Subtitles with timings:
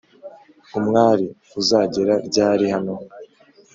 [0.79, 1.27] umwali
[1.59, 2.93] uzagera ryari hano?